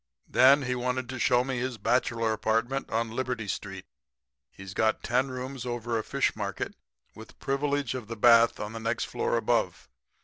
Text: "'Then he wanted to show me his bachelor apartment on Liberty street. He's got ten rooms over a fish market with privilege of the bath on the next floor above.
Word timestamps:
"'Then 0.27 0.63
he 0.63 0.73
wanted 0.73 1.07
to 1.07 1.19
show 1.19 1.43
me 1.43 1.59
his 1.59 1.77
bachelor 1.77 2.33
apartment 2.33 2.89
on 2.89 3.11
Liberty 3.11 3.47
street. 3.47 3.85
He's 4.49 4.73
got 4.73 5.03
ten 5.03 5.29
rooms 5.29 5.63
over 5.63 5.99
a 5.99 6.03
fish 6.03 6.35
market 6.35 6.73
with 7.13 7.37
privilege 7.37 7.93
of 7.93 8.07
the 8.07 8.17
bath 8.17 8.59
on 8.59 8.73
the 8.73 8.79
next 8.79 9.03
floor 9.03 9.37
above. 9.37 9.87